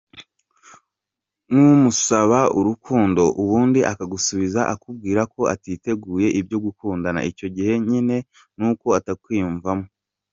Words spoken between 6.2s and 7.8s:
ibyo gukundana icyo gihe